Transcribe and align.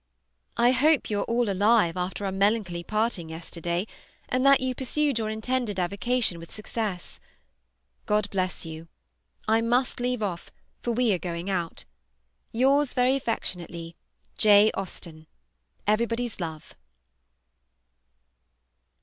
I 0.57 0.71
hope 0.71 1.11
you 1.11 1.19
are 1.19 1.23
all 1.25 1.47
alive 1.47 1.95
after 1.95 2.25
our 2.25 2.31
melancholy 2.31 2.81
parting 2.83 3.29
yesterday, 3.29 3.85
and 4.27 4.43
that 4.43 4.59
you 4.59 4.73
pursued 4.73 5.19
your 5.19 5.29
intended 5.29 5.79
avocation 5.79 6.39
with 6.39 6.51
success. 6.51 7.19
God 8.07 8.27
bless 8.31 8.65
you! 8.65 8.87
I 9.47 9.61
must 9.61 9.99
leave 9.99 10.23
off, 10.23 10.49
for 10.81 10.91
we 10.91 11.13
are 11.13 11.19
going 11.19 11.51
out. 11.51 11.85
Yours 12.51 12.95
very 12.95 13.15
affectionately, 13.15 13.95
J. 14.39 14.71
AUSTEN. 14.73 15.27
Everybody's 15.87 16.39
love. 16.39 16.75